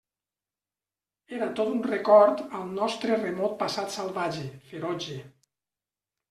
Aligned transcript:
Era 1.39 1.49
tot 1.59 1.69
un 1.73 1.83
record 1.91 2.41
al 2.61 2.63
nostre 2.79 3.19
remot 3.21 3.55
passat 3.61 3.95
salvatge, 3.97 4.49
ferotge. 4.73 5.21